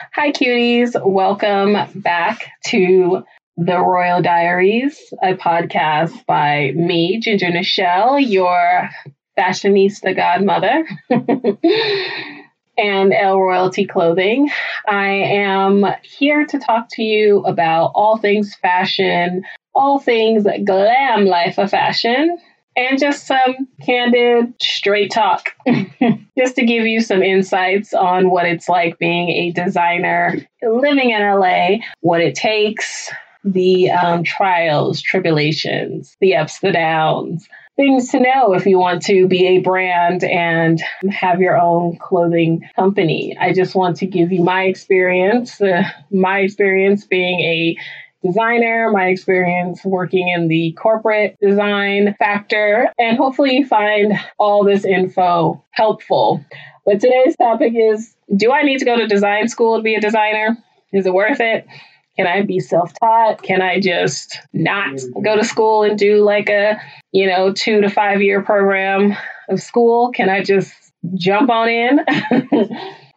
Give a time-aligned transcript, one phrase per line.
[0.00, 0.96] Hi, cuties.
[1.04, 3.22] Welcome back to
[3.58, 8.88] The Royal Diaries, a podcast by me, Ginger Nichelle, your
[9.38, 10.88] fashionista godmother,
[12.78, 14.50] and L Royalty Clothing.
[14.88, 19.44] I am here to talk to you about all things fashion,
[19.74, 22.38] all things glam life of fashion,
[22.80, 25.50] and just some candid, straight talk,
[26.38, 31.20] just to give you some insights on what it's like being a designer living in
[31.20, 33.10] LA, what it takes,
[33.44, 37.46] the um, trials, tribulations, the ups, the downs.
[37.76, 42.68] Things to know if you want to be a brand and have your own clothing
[42.76, 43.36] company.
[43.38, 47.76] I just want to give you my experience, uh, my experience being a
[48.24, 54.84] designer, my experience working in the corporate design factor, and hopefully you find all this
[54.84, 56.44] info helpful.
[56.84, 60.00] But today's topic is Do I need to go to design school to be a
[60.00, 60.56] designer?
[60.92, 61.66] Is it worth it?
[62.16, 63.42] Can I be self taught?
[63.42, 66.80] Can I just not go to school and do like a,
[67.12, 69.16] you know, two to five year program
[69.48, 70.10] of school?
[70.12, 70.72] Can I just
[71.14, 72.00] jump on in?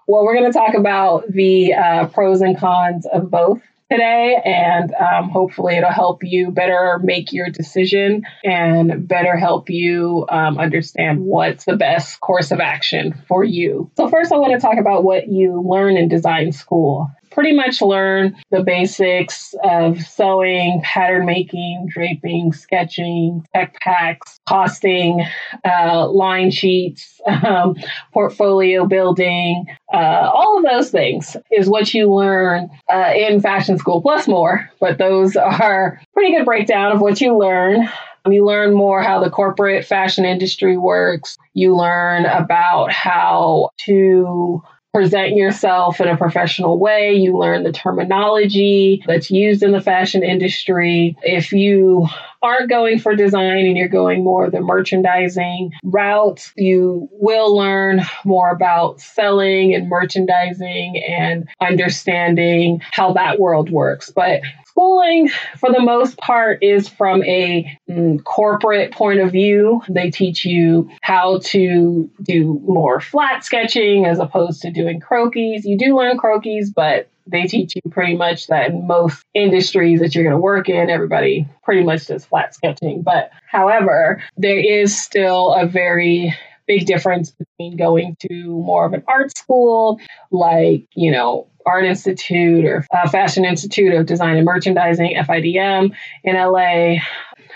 [0.08, 3.62] well, we're going to talk about the uh, pros and cons of both
[3.94, 10.26] today, and um, hopefully it'll help you better make your decision and better help you
[10.30, 13.92] um, understand what's the best course of action for you.
[13.96, 17.82] So, first, I want to talk about what you learn in design school pretty much
[17.82, 25.26] learn the basics of sewing, pattern making, draping, sketching, tech packs, costing,
[25.66, 27.76] uh, line sheets, um,
[28.14, 34.02] portfolio building, uh, all of those things is what you learn uh, in fashion school,
[34.02, 34.70] plus more.
[34.80, 37.88] But those are pretty good breakdown of what you learn.
[38.26, 41.38] You learn more how the corporate fashion industry works.
[41.54, 44.62] You learn about how to
[44.94, 47.14] present yourself in a professional way.
[47.16, 51.18] You learn the terminology that's used in the fashion industry.
[51.24, 52.08] If you
[52.44, 58.52] aren't going for design and you're going more the merchandising route, you will learn more
[58.52, 64.12] about selling and merchandising and understanding how that world works.
[64.12, 64.42] But
[64.74, 69.82] schooling, for the most part, is from a mm, corporate point of view.
[69.88, 75.64] They teach you how to do more flat sketching as opposed to doing croquis.
[75.64, 80.14] You do learn croquis, but they teach you pretty much that in most industries that
[80.14, 83.02] you're going to work in, everybody pretty much does flat sketching.
[83.04, 86.36] But however, there is still a very
[86.68, 90.00] big difference between going to more of an art school,
[90.32, 96.36] like, you know, Art Institute or uh, Fashion Institute of Design and Merchandising, FIDM in
[96.36, 97.02] LA,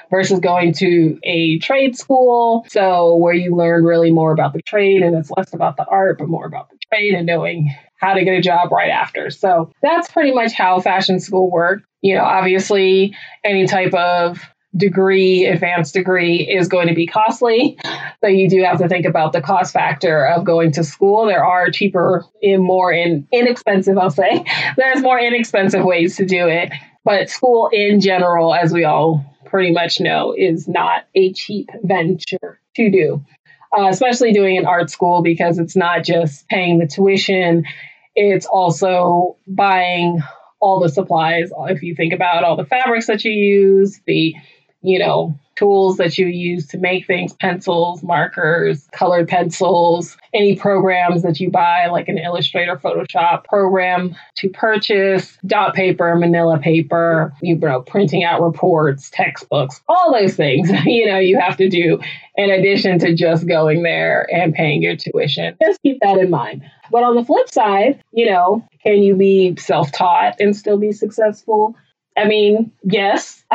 [0.10, 2.66] versus going to a trade school.
[2.70, 6.20] So, where you learn really more about the trade and it's less about the art,
[6.20, 9.30] but more about the trade and knowing how to get a job right after.
[9.30, 11.86] So that's pretty much how fashion school worked.
[12.02, 14.40] You know, obviously, any type of
[14.76, 17.78] degree, advanced degree, is going to be costly.
[18.22, 21.26] So you do have to think about the cost factor of going to school.
[21.26, 24.44] There are cheaper and more in, inexpensive, I'll say.
[24.78, 26.72] There's more inexpensive ways to do it.
[27.04, 32.60] But school in general, as we all pretty much know, is not a cheap venture
[32.76, 33.26] to do
[33.76, 37.66] uh, especially doing an art school because it's not just paying the tuition,
[38.16, 40.22] it's also buying
[40.60, 41.52] all the supplies.
[41.68, 44.36] If you think about all the fabrics that you use, the,
[44.88, 51.24] you know, tools that you use to make things pencils, markers, colored pencils, any programs
[51.24, 57.58] that you buy, like an Illustrator, Photoshop program to purchase, dot paper, manila paper, you
[57.58, 62.00] know, printing out reports, textbooks, all those things, you know, you have to do
[62.36, 65.58] in addition to just going there and paying your tuition.
[65.62, 66.64] Just keep that in mind.
[66.92, 70.92] But on the flip side, you know, can you be self taught and still be
[70.92, 71.76] successful?
[72.18, 73.44] I mean, yes.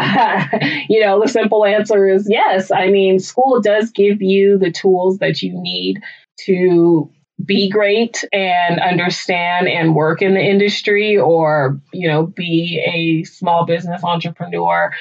[0.88, 2.70] you know, the simple answer is yes.
[2.70, 6.00] I mean, school does give you the tools that you need
[6.44, 7.10] to
[7.44, 13.66] be great and understand and work in the industry or, you know, be a small
[13.66, 14.92] business entrepreneur,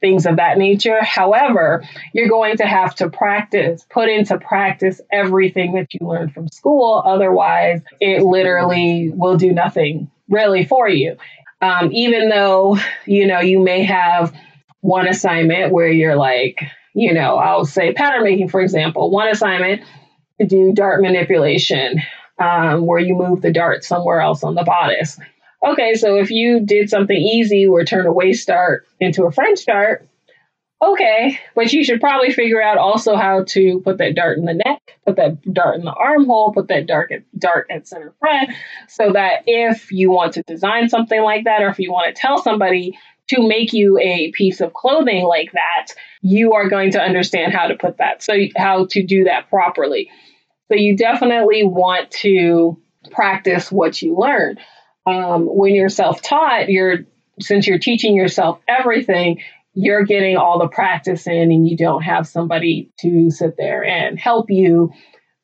[0.00, 1.02] things of that nature.
[1.02, 6.48] However, you're going to have to practice, put into practice everything that you learned from
[6.48, 7.02] school.
[7.04, 11.16] Otherwise, it literally will do nothing really for you.
[11.60, 14.34] Um, even though, you know, you may have
[14.80, 16.62] one assignment where you're like,
[16.94, 19.82] you know, I'll say pattern making, for example, one assignment
[20.40, 22.00] to do dart manipulation,
[22.38, 25.18] um, where you move the dart somewhere else on the bodice.
[25.62, 29.66] Okay, so if you did something easy or turn a waist dart into a French
[29.66, 30.08] dart,
[30.82, 34.54] okay, but you should probably figure out also how to put that dart in the
[34.54, 38.50] neck, put that dart in the armhole, put that dart at, dart at center front,
[38.88, 42.20] so that if you want to design something like that, or if you want to
[42.20, 42.98] tell somebody
[43.28, 45.92] to make you a piece of clothing like that,
[46.22, 50.10] you are going to understand how to put that, so how to do that properly.
[50.68, 52.80] So you definitely want to
[53.10, 54.58] practice what you learn.
[55.06, 57.00] Um, when you're self-taught, you're
[57.40, 59.40] since you're teaching yourself everything,
[59.74, 64.18] you're getting all the practice in and you don't have somebody to sit there and
[64.18, 64.92] help you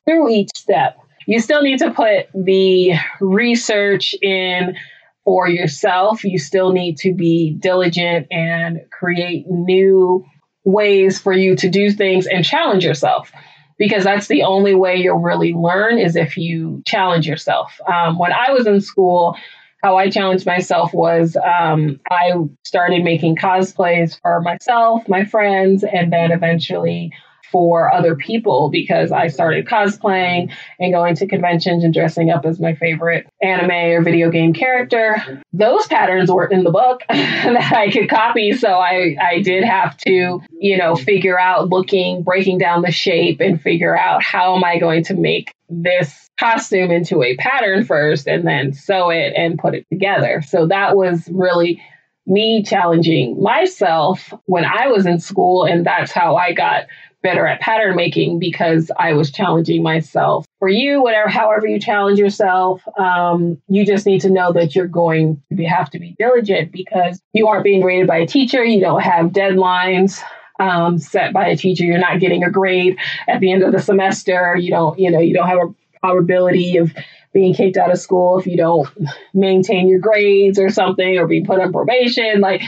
[0.05, 0.99] through each step.
[1.27, 4.77] You still need to put the research in
[5.25, 6.25] for yourself.
[6.25, 10.25] You still need to be diligent and create new
[10.65, 13.33] ways for you to do things and challenge yourself
[13.79, 17.79] because that's the only way you'll really learn is if you challenge yourself.
[17.87, 19.37] Um, when I was in school,
[19.87, 22.33] how I challenged myself was um, I
[22.65, 27.13] started making cosplays for myself, my friends, and then eventually
[27.51, 32.61] for other people because I started cosplaying and going to conventions and dressing up as
[32.61, 35.43] my favorite anime or video game character.
[35.53, 39.97] Those patterns weren't in the book that I could copy, so I I did have
[39.99, 44.65] to, you know, figure out looking, breaking down the shape and figure out how am
[44.65, 49.59] I going to make this costume into a pattern first and then sew it and
[49.59, 50.43] put it together.
[50.47, 51.83] So that was really
[52.27, 55.65] me challenging myself when I was in school.
[55.65, 56.87] And that's how I got
[57.27, 60.47] better at pattern making because I was challenging myself.
[60.61, 64.87] For you, whatever, however you challenge yourself, um, you just need to know that you're
[64.87, 68.65] going to be, have to be diligent because you aren't being graded by a teacher.
[68.65, 70.23] You don't have deadlines
[70.61, 71.83] um, set by a teacher.
[71.83, 72.97] You're not getting a grade
[73.27, 74.57] at the end of the semester.
[74.57, 76.93] You don't, you know, you don't have a probability of
[77.33, 78.89] being kicked out of school if you don't
[79.35, 82.41] maintain your grades or something or be put on probation.
[82.41, 82.63] Like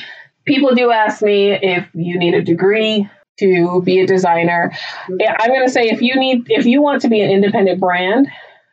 [0.45, 4.73] people do ask me if you need a degree to be a designer.
[5.09, 8.29] I'm going to say if you need if you want to be an independent brand,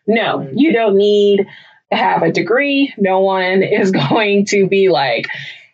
[0.07, 1.45] no, you don't need
[1.91, 2.93] to have a degree.
[2.97, 5.27] No one is going to be like,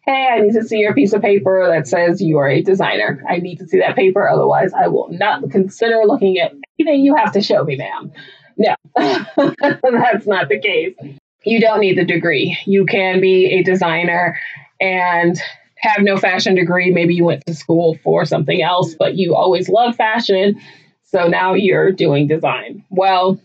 [0.06, 3.24] "Hey, I need to see your piece of paper that says you are a designer.
[3.30, 7.16] I need to see that paper otherwise I will not consider looking at anything you
[7.16, 8.12] have to show me, ma'am."
[8.58, 10.96] No, that's not the case.
[11.44, 12.58] You don't need the degree.
[12.66, 14.38] You can be a designer
[14.80, 15.40] and
[15.82, 16.92] have no fashion degree.
[16.92, 20.60] Maybe you went to school for something else, but you always love fashion.
[21.04, 22.86] So now you're doing design.
[22.90, 23.40] Well,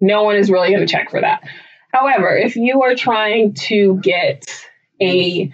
[0.00, 1.42] no one is really going to check for that.
[1.92, 4.46] However, if you are trying to get
[5.00, 5.50] a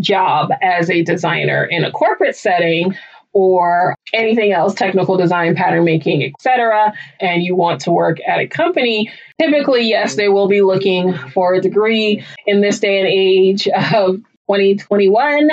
[0.00, 2.94] job as a designer in a corporate setting,
[3.32, 8.46] or anything else, technical design, pattern making, etc., and you want to work at a
[8.46, 9.10] company,
[9.40, 14.20] typically, yes, they will be looking for a degree in this day and age of
[14.48, 15.50] 2021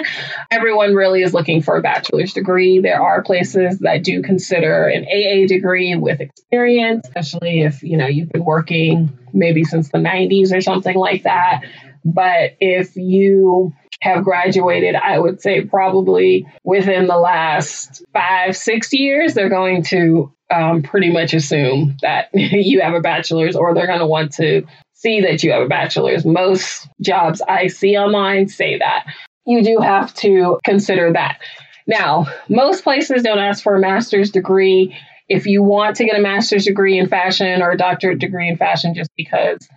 [0.51, 2.79] everyone really is looking for a bachelor's degree.
[2.79, 8.07] There are places that do consider an aa degree with experience especially if you know
[8.07, 11.61] you've been working maybe since the 90s or something like that.
[12.05, 19.33] But if you have graduated, I would say probably within the last five, six years,
[19.33, 23.99] they're going to um, pretty much assume that you have a bachelor's or they're going
[23.99, 24.63] to want to
[24.99, 26.25] see that you have a bachelor's.
[26.25, 29.05] Most jobs I see online say that.
[29.45, 31.39] You do have to consider that.
[31.87, 34.95] Now, most places don't ask for a master's degree.
[35.29, 38.57] If you want to get a master's degree in fashion or a doctorate degree in
[38.57, 39.67] fashion just because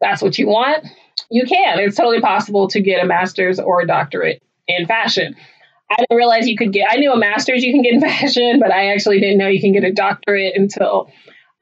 [0.00, 0.84] that's what you want,
[1.30, 1.78] you can.
[1.78, 5.36] It's totally possible to get a master's or a doctorate in fashion.
[5.88, 8.58] I didn't realize you could get, I knew a master's you can get in fashion,
[8.58, 11.10] but I actually didn't know you can get a doctorate until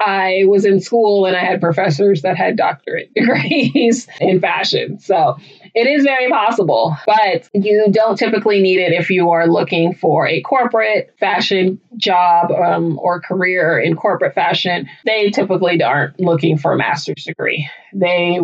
[0.04, 4.99] I was in school and I had professors that had doctorate degrees in fashion.
[4.99, 5.37] So
[5.75, 10.26] it is very possible, but you don't typically need it if you are looking for
[10.26, 14.88] a corporate fashion job um, or career in corporate fashion.
[15.04, 17.68] They typically aren't looking for a master's degree.
[17.94, 18.40] They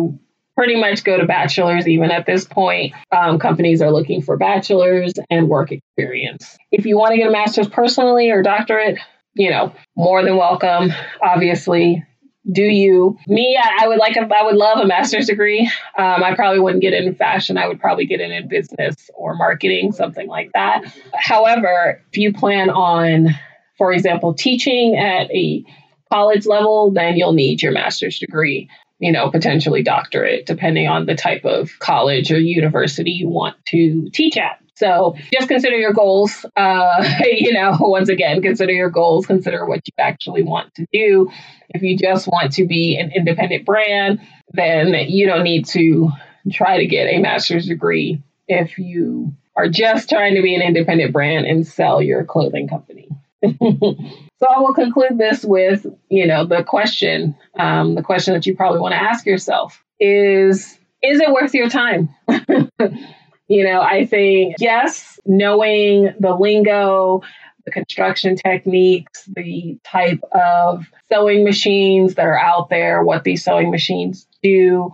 [0.55, 2.93] pretty much go to bachelor's even at this point.
[3.11, 6.57] Um, companies are looking for bachelor's and work experience.
[6.71, 8.97] If you want to get a master's personally or doctorate,
[9.33, 10.91] you know, more than welcome.
[11.21, 12.05] Obviously,
[12.51, 13.17] do you?
[13.27, 15.71] Me, I, I would like a, I would love a master's degree.
[15.97, 17.57] Um, I probably wouldn't get it in fashion.
[17.57, 20.83] I would probably get it in business or marketing, something like that.
[21.13, 23.29] However, if you plan on,
[23.77, 25.63] for example, teaching at a
[26.11, 28.69] college level, then you'll need your master's degree
[28.99, 34.09] you know, potentially doctorate, depending on the type of college or university you want to
[34.13, 34.58] teach at.
[34.79, 36.45] So just consider your goals.
[36.55, 41.29] Uh, you know, once again, consider your goals, consider what you actually want to do.
[41.69, 44.21] If you just want to be an independent brand,
[44.53, 46.09] then you don't need to
[46.51, 51.11] try to get a master's degree if you are just trying to be an independent
[51.11, 53.09] brand and sell your clothing company.
[53.43, 58.55] so I will conclude this with, you know, the question, um, the question that you
[58.55, 62.15] probably want to ask yourself is, is it worth your time?
[63.49, 67.23] you know, I think yes, knowing the lingo,
[67.65, 73.71] the construction techniques, the type of sewing machines that are out there, what these sewing
[73.71, 74.93] machines do,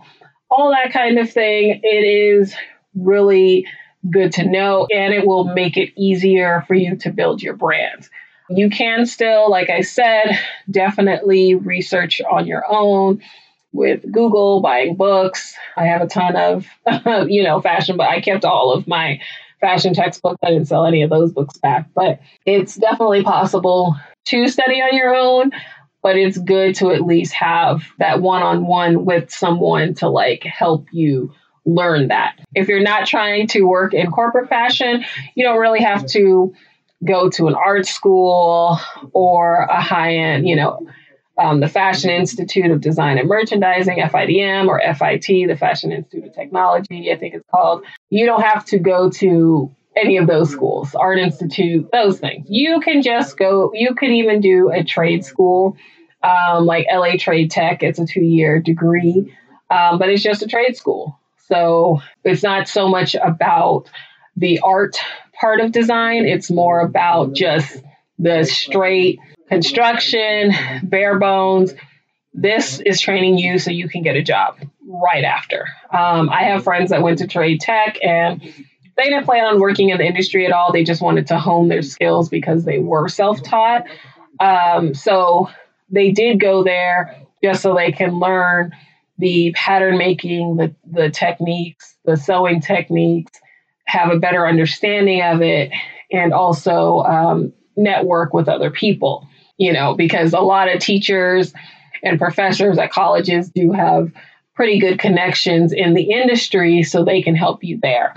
[0.50, 1.80] all that kind of thing.
[1.82, 2.54] It is
[2.94, 3.66] really
[4.10, 8.08] good to know and it will make it easier for you to build your brand.
[8.48, 10.38] You can still, like I said,
[10.70, 13.20] definitely research on your own
[13.76, 15.54] with Google, buying books.
[15.76, 16.66] I have a ton of,
[17.28, 19.20] you know, fashion, but I kept all of my
[19.60, 20.38] fashion textbooks.
[20.42, 24.96] I didn't sell any of those books back, but it's definitely possible to study on
[24.96, 25.52] your own.
[26.02, 30.44] But it's good to at least have that one on one with someone to like
[30.44, 31.32] help you
[31.64, 32.38] learn that.
[32.54, 35.04] If you're not trying to work in corporate fashion,
[35.34, 36.54] you don't really have to
[37.04, 38.78] go to an art school
[39.12, 40.86] or a high end, you know,
[41.38, 46.34] um, the Fashion Institute of Design and Merchandising, FIDM, or FIT, the Fashion Institute of
[46.34, 47.84] Technology, I think it's called.
[48.10, 52.46] You don't have to go to any of those schools, Art Institute, those things.
[52.48, 55.76] You can just go, you could even do a trade school
[56.22, 57.82] um, like LA Trade Tech.
[57.82, 59.34] It's a two year degree,
[59.70, 61.18] um, but it's just a trade school.
[61.48, 63.90] So it's not so much about
[64.36, 64.96] the art
[65.38, 67.82] part of design, it's more about just
[68.18, 71.74] the straight construction, bare bones.
[72.32, 75.66] This is training you so you can get a job right after.
[75.92, 78.42] Um, I have friends that went to trade tech and
[78.96, 80.72] they didn't plan on working in the industry at all.
[80.72, 83.84] They just wanted to hone their skills because they were self taught.
[84.40, 85.48] Um, so
[85.90, 88.72] they did go there just so they can learn
[89.18, 93.32] the pattern making, the, the techniques, the sewing techniques,
[93.86, 95.70] have a better understanding of it,
[96.10, 99.26] and also um, network with other people,
[99.58, 101.52] you know, because a lot of teachers
[102.02, 104.12] and professors at colleges do have
[104.54, 108.14] pretty good connections in the industry, so they can help you there.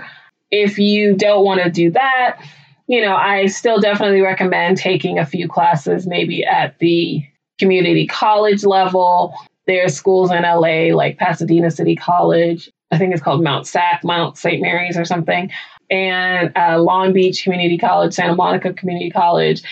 [0.50, 2.40] If you don't want to do that,
[2.86, 7.24] you know, I still definitely recommend taking a few classes, maybe at the
[7.58, 9.34] community college level.
[9.66, 12.70] There are schools in LA like Pasadena City College.
[12.90, 14.60] I think it's called Mount SAC, Mount St.
[14.60, 15.50] Mary's or something
[15.90, 19.62] and uh, Long Beach Community College, Santa Monica Community College.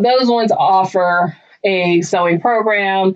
[0.00, 3.14] Those ones offer a sewing program,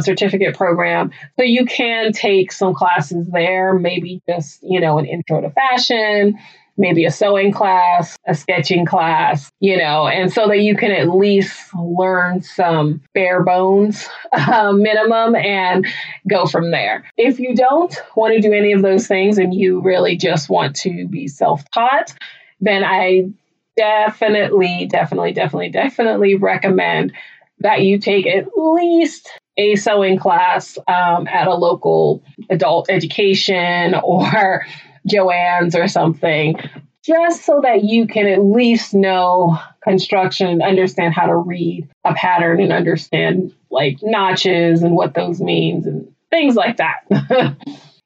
[0.00, 1.10] certificate program.
[1.38, 6.38] So you can take some classes there, maybe just, you know, an intro to fashion,
[6.76, 11.08] maybe a sewing class, a sketching class, you know, and so that you can at
[11.08, 15.86] least learn some bare bones uh, minimum and
[16.28, 17.04] go from there.
[17.16, 20.76] If you don't want to do any of those things and you really just want
[20.76, 22.14] to be self taught,
[22.60, 23.30] then I
[23.76, 27.12] definitely, definitely, definitely, definitely recommend
[27.60, 34.64] that you take at least a sewing class um, at a local adult education or
[35.08, 36.56] Joann's or something,
[37.04, 42.14] just so that you can at least know construction and understand how to read a
[42.14, 47.00] pattern and understand like notches and what those means and things like that.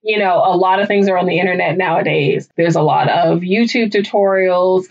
[0.02, 2.48] you know, a lot of things are on the internet nowadays.
[2.56, 4.84] There's a lot of YouTube tutorials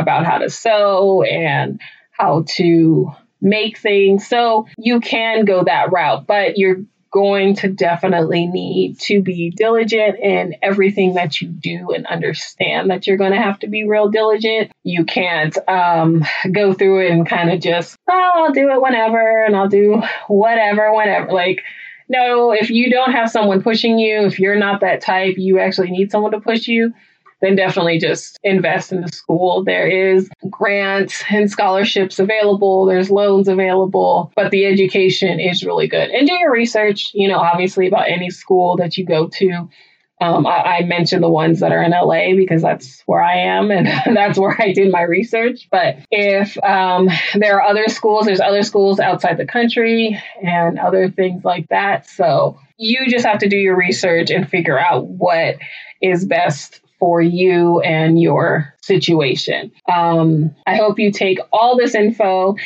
[0.00, 1.80] about how to sew and
[2.10, 4.26] how to make things.
[4.26, 10.18] So you can go that route, but you're going to definitely need to be diligent
[10.20, 14.10] in everything that you do and understand that you're going to have to be real
[14.10, 14.70] diligent.
[14.84, 19.44] You can't um, go through it and kind of just, oh, I'll do it whenever
[19.44, 21.32] and I'll do whatever, whenever.
[21.32, 21.62] Like,
[22.08, 25.90] no, if you don't have someone pushing you, if you're not that type, you actually
[25.90, 26.92] need someone to push you
[27.40, 29.64] then definitely just invest in the school.
[29.64, 36.10] There is grants and scholarships available, there's loans available, but the education is really good.
[36.10, 39.68] And do your research, you know, obviously about any school that you go to.
[40.22, 43.70] Um, I, I, mentioned the ones that are in LA because that's where I am
[43.70, 45.66] and that's where I did my research.
[45.70, 51.08] But if um, there are other schools, there's other schools outside the country and other
[51.08, 52.06] things like that.
[52.06, 55.56] So you just have to do your research and figure out what
[56.02, 59.72] is best for you and your situation.
[59.92, 62.56] Um, I hope you take all this info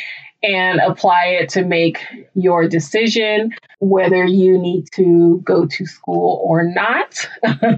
[0.45, 1.99] and apply it to make
[2.35, 7.29] your decision whether you need to go to school or not.
[7.45, 7.77] uh,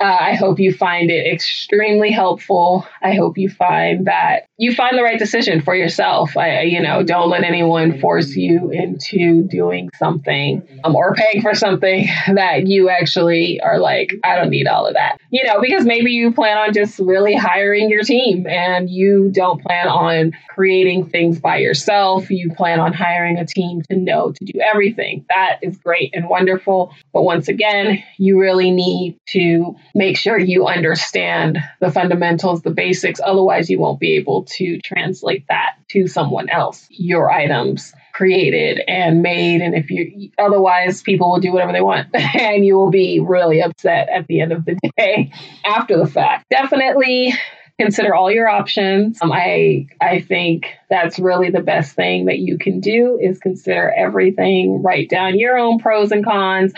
[0.00, 2.86] I hope you find it extremely helpful.
[3.02, 6.36] I hope you find that you find the right decision for yourself.
[6.36, 11.54] I, you know, don't let anyone force you into doing something um, or paying for
[11.54, 15.18] something that you actually are like, I don't need all of that.
[15.30, 19.62] You know, because maybe you plan on just really hiring your team and you don't
[19.62, 22.07] plan on creating things by yourself.
[22.28, 25.24] You plan on hiring a team to know to do everything.
[25.28, 26.94] That that is great and wonderful.
[27.12, 33.20] But once again, you really need to make sure you understand the fundamentals, the basics.
[33.24, 36.86] Otherwise, you won't be able to translate that to someone else.
[36.90, 42.08] Your items created and made and if you otherwise people will do whatever they want
[42.14, 45.30] and you will be really upset at the end of the day
[45.64, 47.32] after the fact definitely
[47.78, 49.18] consider all your options.
[49.22, 53.92] Um, I I think that's really the best thing that you can do is consider
[53.96, 56.72] everything, write down your own pros and cons,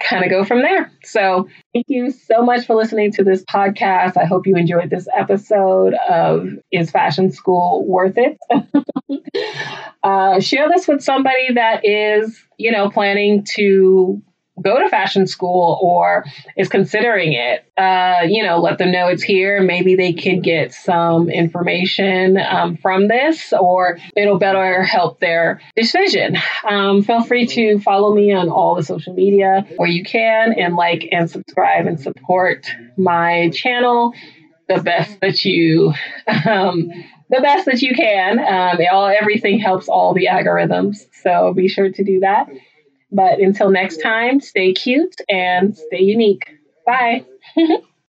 [0.00, 0.90] kind of go from there.
[1.02, 4.16] So, thank you so much for listening to this podcast.
[4.16, 8.38] I hope you enjoyed this episode of Is Fashion School Worth It?
[10.02, 14.22] uh, share this with somebody that is, you know, planning to
[14.62, 16.24] go to fashion school or
[16.56, 19.62] is considering it, uh, you know, let them know it's here.
[19.62, 26.36] Maybe they can get some information um, from this, or it'll better help their decision.
[26.68, 30.76] Um, feel free to follow me on all the social media where you can, and
[30.76, 34.14] like and subscribe and support my channel
[34.68, 35.94] the best that you.
[36.46, 36.90] Um,
[37.30, 38.38] the best that you can.
[38.38, 42.48] Um, all everything helps all the algorithms, so be sure to do that.
[43.10, 46.44] But until next time, stay cute and stay unique.
[46.84, 47.24] Bye.